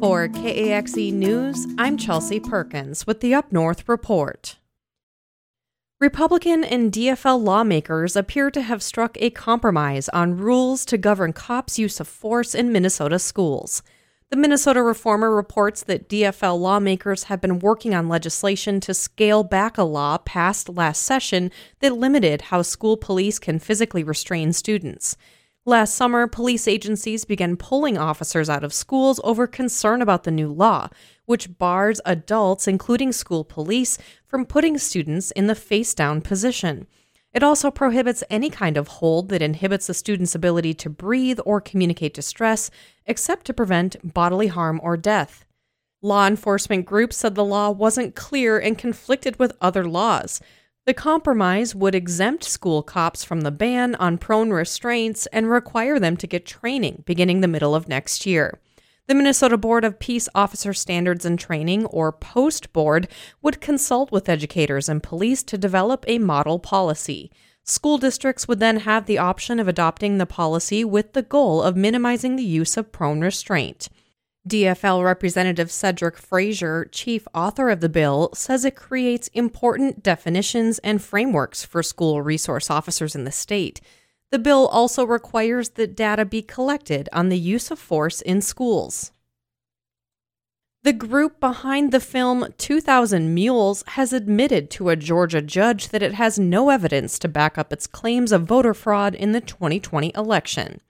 For 0.00 0.28
KAXE 0.28 1.12
News, 1.12 1.66
I'm 1.78 1.96
Chelsea 1.96 2.40
Perkins 2.40 3.06
with 3.06 3.20
the 3.20 3.34
Up 3.34 3.52
North 3.52 3.88
Report. 3.88 4.56
Republican 6.00 6.64
and 6.64 6.92
DFL 6.92 7.40
lawmakers 7.40 8.16
appear 8.16 8.50
to 8.50 8.62
have 8.62 8.82
struck 8.82 9.16
a 9.20 9.30
compromise 9.30 10.08
on 10.08 10.36
rules 10.36 10.84
to 10.86 10.98
govern 10.98 11.32
cops' 11.32 11.78
use 11.78 12.00
of 12.00 12.08
force 12.08 12.54
in 12.54 12.72
Minnesota 12.72 13.20
schools. 13.20 13.84
The 14.32 14.38
Minnesota 14.38 14.82
Reformer 14.82 15.30
reports 15.30 15.82
that 15.82 16.08
DFL 16.08 16.58
lawmakers 16.58 17.24
have 17.24 17.42
been 17.42 17.58
working 17.58 17.94
on 17.94 18.08
legislation 18.08 18.80
to 18.80 18.94
scale 18.94 19.44
back 19.44 19.76
a 19.76 19.82
law 19.82 20.16
passed 20.16 20.70
last 20.70 21.02
session 21.02 21.50
that 21.80 21.98
limited 21.98 22.40
how 22.40 22.62
school 22.62 22.96
police 22.96 23.38
can 23.38 23.58
physically 23.58 24.02
restrain 24.02 24.54
students. 24.54 25.18
Last 25.66 25.94
summer, 25.94 26.26
police 26.26 26.66
agencies 26.66 27.26
began 27.26 27.58
pulling 27.58 27.98
officers 27.98 28.48
out 28.48 28.64
of 28.64 28.72
schools 28.72 29.20
over 29.22 29.46
concern 29.46 30.00
about 30.00 30.22
the 30.24 30.30
new 30.30 30.50
law, 30.50 30.88
which 31.26 31.58
bars 31.58 32.00
adults, 32.06 32.66
including 32.66 33.12
school 33.12 33.44
police, 33.44 33.98
from 34.26 34.46
putting 34.46 34.78
students 34.78 35.30
in 35.32 35.46
the 35.46 35.54
face 35.54 35.92
down 35.92 36.22
position. 36.22 36.86
It 37.32 37.42
also 37.42 37.70
prohibits 37.70 38.22
any 38.28 38.50
kind 38.50 38.76
of 38.76 38.88
hold 38.88 39.30
that 39.30 39.40
inhibits 39.40 39.88
a 39.88 39.94
student's 39.94 40.34
ability 40.34 40.74
to 40.74 40.90
breathe 40.90 41.40
or 41.46 41.60
communicate 41.60 42.12
distress, 42.12 42.70
except 43.06 43.46
to 43.46 43.54
prevent 43.54 43.96
bodily 44.14 44.48
harm 44.48 44.80
or 44.82 44.96
death. 44.96 45.46
Law 46.02 46.26
enforcement 46.26 46.84
groups 46.84 47.16
said 47.16 47.34
the 47.34 47.44
law 47.44 47.70
wasn't 47.70 48.14
clear 48.14 48.58
and 48.58 48.76
conflicted 48.76 49.38
with 49.38 49.56
other 49.60 49.86
laws. 49.86 50.40
The 50.84 50.94
compromise 50.94 51.76
would 51.76 51.94
exempt 51.94 52.42
school 52.42 52.82
cops 52.82 53.22
from 53.22 53.42
the 53.42 53.52
ban 53.52 53.94
on 53.94 54.18
prone 54.18 54.50
restraints 54.50 55.26
and 55.26 55.48
require 55.48 56.00
them 56.00 56.16
to 56.16 56.26
get 56.26 56.44
training 56.44 57.04
beginning 57.06 57.40
the 57.40 57.48
middle 57.48 57.74
of 57.74 57.88
next 57.88 58.26
year. 58.26 58.58
The 59.08 59.16
Minnesota 59.16 59.56
Board 59.56 59.84
of 59.84 59.98
Peace 59.98 60.28
Officer 60.32 60.72
Standards 60.72 61.24
and 61.24 61.36
Training, 61.36 61.86
or 61.86 62.12
POST 62.12 62.72
Board, 62.72 63.08
would 63.42 63.60
consult 63.60 64.12
with 64.12 64.28
educators 64.28 64.88
and 64.88 65.02
police 65.02 65.42
to 65.42 65.58
develop 65.58 66.04
a 66.06 66.18
model 66.18 66.60
policy. 66.60 67.32
School 67.64 67.98
districts 67.98 68.46
would 68.46 68.60
then 68.60 68.78
have 68.80 69.06
the 69.06 69.18
option 69.18 69.58
of 69.58 69.66
adopting 69.66 70.18
the 70.18 70.26
policy 70.26 70.84
with 70.84 71.14
the 71.14 71.22
goal 71.22 71.62
of 71.62 71.76
minimizing 71.76 72.36
the 72.36 72.44
use 72.44 72.76
of 72.76 72.92
prone 72.92 73.20
restraint. 73.20 73.88
DFL 74.48 75.04
Representative 75.04 75.70
Cedric 75.70 76.16
Frazier, 76.16 76.88
chief 76.92 77.26
author 77.34 77.70
of 77.70 77.80
the 77.80 77.88
bill, 77.88 78.30
says 78.34 78.64
it 78.64 78.76
creates 78.76 79.28
important 79.28 80.02
definitions 80.02 80.78
and 80.80 81.02
frameworks 81.02 81.64
for 81.64 81.82
school 81.82 82.22
resource 82.22 82.70
officers 82.70 83.16
in 83.16 83.24
the 83.24 83.32
state. 83.32 83.80
The 84.32 84.38
bill 84.38 84.66
also 84.68 85.04
requires 85.04 85.68
that 85.70 85.94
data 85.94 86.24
be 86.24 86.40
collected 86.40 87.10
on 87.12 87.28
the 87.28 87.38
use 87.38 87.70
of 87.70 87.78
force 87.78 88.22
in 88.22 88.40
schools. 88.40 89.12
The 90.84 90.94
group 90.94 91.38
behind 91.38 91.92
the 91.92 92.00
film 92.00 92.48
2000 92.56 93.34
Mules 93.34 93.84
has 93.88 94.12
admitted 94.14 94.70
to 94.70 94.88
a 94.88 94.96
Georgia 94.96 95.42
judge 95.42 95.90
that 95.90 96.02
it 96.02 96.14
has 96.14 96.38
no 96.38 96.70
evidence 96.70 97.18
to 97.18 97.28
back 97.28 97.58
up 97.58 97.74
its 97.74 97.86
claims 97.86 98.32
of 98.32 98.44
voter 98.44 98.72
fraud 98.72 99.14
in 99.14 99.32
the 99.32 99.40
2020 99.42 100.12
election. 100.16 100.80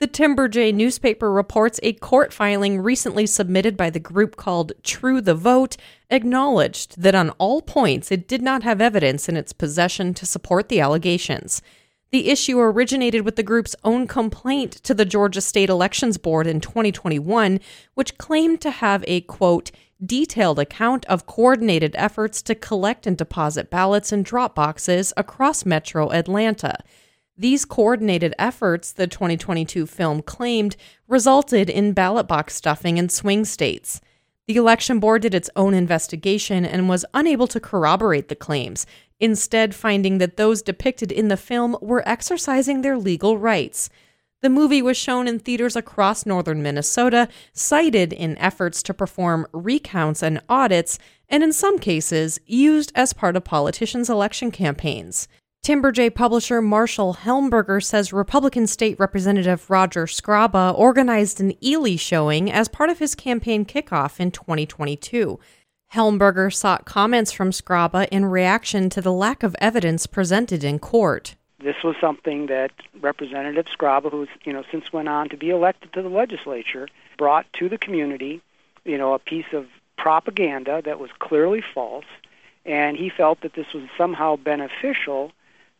The 0.00 0.08
Timberjay 0.08 0.74
newspaper 0.74 1.30
reports 1.30 1.78
a 1.82 1.92
court 1.92 2.32
filing 2.32 2.80
recently 2.80 3.26
submitted 3.26 3.76
by 3.76 3.90
the 3.90 4.00
group 4.00 4.36
called 4.36 4.72
True 4.82 5.20
the 5.20 5.34
Vote 5.34 5.76
acknowledged 6.10 7.00
that 7.00 7.14
on 7.14 7.30
all 7.38 7.60
points 7.60 8.10
it 8.10 8.26
did 8.26 8.40
not 8.40 8.62
have 8.62 8.80
evidence 8.80 9.28
in 9.28 9.36
its 9.36 9.52
possession 9.52 10.14
to 10.14 10.24
support 10.24 10.70
the 10.70 10.80
allegations. 10.80 11.60
The 12.12 12.30
issue 12.30 12.60
originated 12.60 13.24
with 13.24 13.36
the 13.36 13.42
group's 13.42 13.74
own 13.82 14.06
complaint 14.06 14.72
to 14.84 14.94
the 14.94 15.04
Georgia 15.04 15.40
State 15.40 15.68
Elections 15.68 16.18
Board 16.18 16.46
in 16.46 16.60
2021, 16.60 17.58
which 17.94 18.16
claimed 18.16 18.60
to 18.60 18.70
have 18.70 19.04
a 19.08 19.22
quote, 19.22 19.72
detailed 20.04 20.58
account 20.58 21.04
of 21.06 21.26
coordinated 21.26 21.94
efforts 21.96 22.42
to 22.42 22.54
collect 22.54 23.06
and 23.06 23.16
deposit 23.16 23.70
ballots 23.70 24.12
in 24.12 24.22
drop 24.22 24.54
boxes 24.54 25.12
across 25.16 25.66
metro 25.66 26.12
Atlanta. 26.12 26.76
These 27.36 27.64
coordinated 27.64 28.34
efforts, 28.38 28.92
the 28.92 29.06
2022 29.06 29.86
film 29.86 30.22
claimed, 30.22 30.76
resulted 31.08 31.68
in 31.68 31.92
ballot 31.92 32.28
box 32.28 32.54
stuffing 32.54 32.98
in 32.98 33.08
swing 33.08 33.44
states. 33.44 34.00
The 34.48 34.56
election 34.56 35.00
board 35.00 35.22
did 35.22 35.34
its 35.34 35.50
own 35.56 35.74
investigation 35.74 36.64
and 36.64 36.88
was 36.88 37.04
unable 37.12 37.48
to 37.48 37.58
corroborate 37.58 38.28
the 38.28 38.36
claims, 38.36 38.86
instead, 39.18 39.74
finding 39.74 40.18
that 40.18 40.36
those 40.36 40.62
depicted 40.62 41.10
in 41.10 41.28
the 41.28 41.36
film 41.36 41.76
were 41.80 42.08
exercising 42.08 42.82
their 42.82 42.96
legal 42.96 43.38
rights. 43.38 43.90
The 44.42 44.50
movie 44.50 44.82
was 44.82 44.96
shown 44.96 45.26
in 45.26 45.40
theaters 45.40 45.74
across 45.74 46.26
northern 46.26 46.62
Minnesota, 46.62 47.28
cited 47.52 48.12
in 48.12 48.38
efforts 48.38 48.84
to 48.84 48.94
perform 48.94 49.48
recounts 49.52 50.22
and 50.22 50.40
audits, 50.48 50.98
and 51.28 51.42
in 51.42 51.52
some 51.52 51.80
cases, 51.80 52.38
used 52.46 52.92
as 52.94 53.12
part 53.12 53.34
of 53.34 53.42
politicians' 53.42 54.10
election 54.10 54.52
campaigns. 54.52 55.26
Timberjay 55.66 56.14
publisher 56.14 56.62
Marshall 56.62 57.14
Helmberger 57.24 57.82
says 57.82 58.12
Republican 58.12 58.68
State 58.68 59.00
Representative 59.00 59.68
Roger 59.68 60.06
Skraba 60.06 60.72
organized 60.78 61.40
an 61.40 61.54
Ely 61.60 61.96
showing 61.96 62.52
as 62.52 62.68
part 62.68 62.88
of 62.88 63.00
his 63.00 63.16
campaign 63.16 63.64
kickoff 63.64 64.20
in 64.20 64.30
2022. 64.30 65.40
Helmberger 65.92 66.54
sought 66.54 66.84
comments 66.84 67.32
from 67.32 67.50
Skraba 67.50 68.06
in 68.12 68.26
reaction 68.26 68.88
to 68.90 69.00
the 69.00 69.12
lack 69.12 69.42
of 69.42 69.56
evidence 69.60 70.06
presented 70.06 70.62
in 70.62 70.78
court. 70.78 71.34
This 71.58 71.82
was 71.82 71.96
something 72.00 72.46
that 72.46 72.70
Representative 73.00 73.66
Skraba, 73.66 74.08
who's 74.08 74.28
you 74.44 74.52
know 74.52 74.62
since 74.70 74.92
went 74.92 75.08
on 75.08 75.28
to 75.30 75.36
be 75.36 75.50
elected 75.50 75.92
to 75.94 76.02
the 76.02 76.08
legislature, 76.08 76.86
brought 77.18 77.52
to 77.54 77.68
the 77.68 77.76
community, 77.76 78.40
you 78.84 78.96
know, 78.96 79.14
a 79.14 79.18
piece 79.18 79.52
of 79.52 79.66
propaganda 79.98 80.80
that 80.82 81.00
was 81.00 81.10
clearly 81.18 81.60
false, 81.74 82.04
and 82.64 82.96
he 82.96 83.10
felt 83.10 83.40
that 83.40 83.54
this 83.54 83.72
was 83.74 83.82
somehow 83.98 84.36
beneficial 84.36 85.32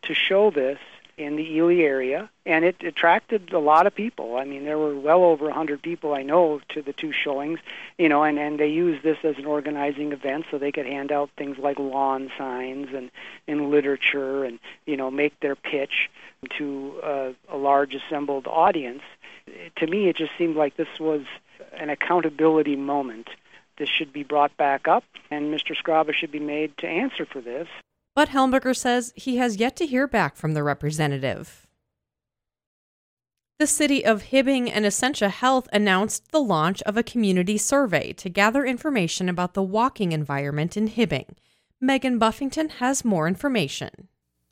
to 0.06 0.14
show 0.14 0.50
this 0.50 0.78
in 1.16 1.36
the 1.36 1.56
Ely 1.56 1.76
area, 1.76 2.28
and 2.44 2.62
it 2.64 2.82
attracted 2.82 3.52
a 3.52 3.58
lot 3.58 3.86
of 3.86 3.94
people. 3.94 4.36
I 4.36 4.44
mean, 4.44 4.64
there 4.64 4.76
were 4.76 4.94
well 4.94 5.24
over 5.24 5.46
100 5.46 5.80
people 5.80 6.12
I 6.12 6.22
know 6.22 6.60
to 6.70 6.82
the 6.82 6.92
two 6.92 7.10
showings, 7.10 7.58
you 7.96 8.10
know, 8.10 8.22
and, 8.22 8.38
and 8.38 8.60
they 8.60 8.68
used 8.68 9.02
this 9.02 9.16
as 9.24 9.38
an 9.38 9.46
organizing 9.46 10.12
event 10.12 10.44
so 10.50 10.58
they 10.58 10.72
could 10.72 10.84
hand 10.84 11.10
out 11.10 11.30
things 11.38 11.56
like 11.56 11.78
lawn 11.78 12.30
signs 12.36 12.88
and, 12.94 13.10
and 13.48 13.70
literature 13.70 14.44
and, 14.44 14.58
you 14.84 14.98
know, 14.98 15.10
make 15.10 15.38
their 15.40 15.56
pitch 15.56 16.10
to 16.58 17.00
uh, 17.02 17.32
a 17.48 17.56
large 17.56 17.94
assembled 17.94 18.46
audience. 18.46 19.02
To 19.76 19.86
me, 19.86 20.08
it 20.08 20.16
just 20.16 20.32
seemed 20.36 20.56
like 20.56 20.76
this 20.76 21.00
was 21.00 21.22
an 21.78 21.88
accountability 21.88 22.76
moment. 22.76 23.30
This 23.78 23.88
should 23.88 24.12
be 24.12 24.22
brought 24.22 24.54
back 24.58 24.86
up, 24.86 25.04
and 25.30 25.52
Mr. 25.52 25.74
Skraba 25.74 26.12
should 26.12 26.32
be 26.32 26.40
made 26.40 26.76
to 26.78 26.86
answer 26.86 27.24
for 27.24 27.40
this. 27.40 27.68
But 28.16 28.30
Helmberger 28.30 28.74
says 28.74 29.12
he 29.14 29.36
has 29.36 29.58
yet 29.58 29.76
to 29.76 29.86
hear 29.86 30.08
back 30.08 30.36
from 30.36 30.54
the 30.54 30.62
representative. 30.62 31.66
The 33.58 33.66
city 33.66 34.04
of 34.04 34.24
Hibbing 34.24 34.70
and 34.70 34.86
Essentia 34.86 35.28
Health 35.28 35.68
announced 35.70 36.32
the 36.32 36.40
launch 36.40 36.82
of 36.82 36.96
a 36.96 37.02
community 37.02 37.58
survey 37.58 38.14
to 38.14 38.30
gather 38.30 38.64
information 38.64 39.28
about 39.28 39.52
the 39.52 39.62
walking 39.62 40.12
environment 40.12 40.78
in 40.78 40.88
Hibbing. 40.88 41.36
Megan 41.78 42.18
Buffington 42.18 42.70
has 42.70 43.04
more 43.04 43.28
information. 43.28 44.08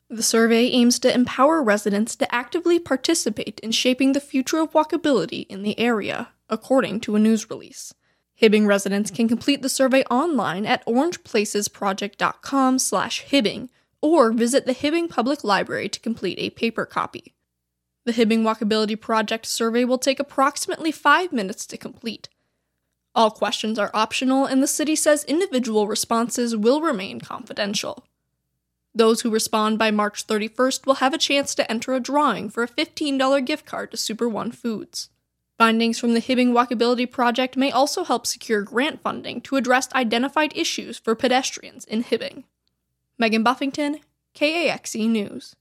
The 0.09 0.23
survey 0.23 0.67
aims 0.67 0.99
to 0.99 1.11
empower 1.11 1.63
residents 1.63 2.15
to 2.17 2.33
actively 2.33 2.77
participate 2.77 3.59
in 3.61 3.71
shaping 3.71 4.11
the 4.11 4.19
future 4.19 4.59
of 4.59 4.73
walkability 4.73 5.47
in 5.47 5.63
the 5.63 5.79
area, 5.79 6.29
according 6.49 6.99
to 7.01 7.15
a 7.15 7.19
news 7.19 7.49
release. 7.49 7.95
Hibbing 8.41 8.67
residents 8.67 9.11
can 9.11 9.27
complete 9.27 9.61
the 9.61 9.69
survey 9.69 10.03
online 10.05 10.65
at 10.65 10.85
orangeplacesproject.com 10.85 12.79
slash 12.79 13.25
Hibbing 13.25 13.69
or 14.01 14.31
visit 14.31 14.65
the 14.65 14.73
Hibbing 14.75 15.09
Public 15.09 15.43
Library 15.43 15.87
to 15.89 15.99
complete 15.99 16.37
a 16.39 16.49
paper 16.49 16.85
copy. 16.85 17.33
The 18.03 18.11
Hibbing 18.11 18.43
Walkability 18.43 18.99
Project 18.99 19.45
survey 19.45 19.85
will 19.85 19.97
take 19.97 20.19
approximately 20.19 20.91
five 20.91 21.31
minutes 21.31 21.65
to 21.67 21.77
complete. 21.77 22.29
All 23.15 23.31
questions 23.31 23.79
are 23.79 23.89
optional, 23.93 24.45
and 24.45 24.61
the 24.61 24.67
city 24.67 24.95
says 24.95 25.23
individual 25.23 25.87
responses 25.87 26.55
will 26.55 26.81
remain 26.81 27.21
confidential. 27.21 28.05
Those 28.93 29.21
who 29.21 29.29
respond 29.29 29.79
by 29.79 29.91
March 29.91 30.27
31st 30.27 30.85
will 30.85 30.95
have 30.95 31.13
a 31.13 31.17
chance 31.17 31.55
to 31.55 31.69
enter 31.71 31.93
a 31.93 31.99
drawing 31.99 32.49
for 32.49 32.63
a 32.63 32.67
$15 32.67 33.45
gift 33.45 33.65
card 33.65 33.91
to 33.91 33.97
Super 33.97 34.27
One 34.27 34.51
Foods. 34.51 35.09
Findings 35.57 35.97
from 35.97 36.13
the 36.13 36.19
Hibbing 36.19 36.51
Walkability 36.51 37.09
Project 37.09 37.55
may 37.55 37.71
also 37.71 38.03
help 38.03 38.27
secure 38.27 38.61
grant 38.61 39.01
funding 39.01 39.39
to 39.41 39.55
address 39.55 39.87
identified 39.93 40.51
issues 40.55 40.97
for 40.97 41.15
pedestrians 41.15 41.85
in 41.85 42.03
Hibbing. 42.03 42.43
Megan 43.17 43.41
Buffington, 43.41 43.99
KAXE 44.33 45.07
News. 45.07 45.55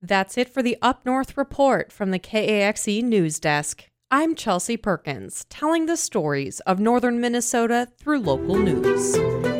That's 0.00 0.38
it 0.38 0.48
for 0.48 0.62
the 0.62 0.78
Up 0.80 1.04
North 1.04 1.36
report 1.36 1.92
from 1.92 2.10
the 2.10 2.18
KAXE 2.18 3.02
News 3.02 3.38
Desk. 3.38 3.90
I'm 4.10 4.34
Chelsea 4.34 4.78
Perkins, 4.78 5.44
telling 5.50 5.84
the 5.84 5.98
stories 5.98 6.60
of 6.60 6.80
northern 6.80 7.20
Minnesota 7.20 7.88
through 7.98 8.20
local 8.20 8.56
news. 8.56 9.57